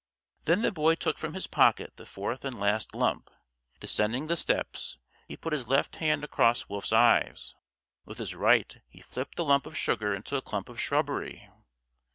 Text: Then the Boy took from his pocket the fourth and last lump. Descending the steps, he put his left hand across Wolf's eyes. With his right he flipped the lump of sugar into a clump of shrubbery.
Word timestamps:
Then 0.45 0.63
the 0.63 0.71
Boy 0.71 0.95
took 0.95 1.19
from 1.19 1.35
his 1.35 1.45
pocket 1.45 1.93
the 1.95 2.07
fourth 2.07 2.43
and 2.43 2.59
last 2.59 2.95
lump. 2.95 3.29
Descending 3.79 4.25
the 4.25 4.35
steps, 4.35 4.97
he 5.27 5.37
put 5.37 5.53
his 5.53 5.67
left 5.67 5.97
hand 5.97 6.23
across 6.23 6.67
Wolf's 6.67 6.91
eyes. 6.91 7.53
With 8.03 8.17
his 8.17 8.33
right 8.33 8.81
he 8.89 9.01
flipped 9.01 9.35
the 9.35 9.45
lump 9.45 9.67
of 9.67 9.77
sugar 9.77 10.15
into 10.15 10.35
a 10.37 10.41
clump 10.41 10.69
of 10.69 10.81
shrubbery. 10.81 11.47